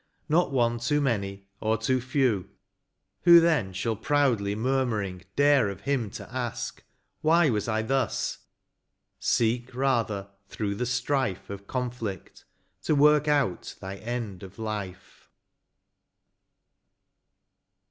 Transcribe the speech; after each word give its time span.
Not 0.27 0.51
one 0.51 0.79
too 0.79 0.99
many, 0.99 1.45
or 1.59 1.77
too 1.77 2.01
few; 2.01 2.49
who, 3.21 3.39
then. 3.39 3.71
Shall 3.71 3.95
proudly 3.95 4.55
murmuring 4.55 5.25
dare 5.35 5.69
of 5.69 5.81
Him 5.81 6.09
to 6.17 6.27
ask. 6.35 6.83
Why 7.21 7.51
was 7.51 7.67
I 7.67 7.83
thus? 7.83 8.39
seek, 9.19 9.75
rather, 9.75 10.31
through 10.49 10.73
the 10.73 10.87
strife 10.87 11.51
Of 11.51 11.67
conflict, 11.67 12.45
to 12.81 12.95
work 12.95 13.27
out 13.27 13.75
thy 13.79 13.97
end 13.97 14.41
of 14.41 14.57
life. 14.57 15.29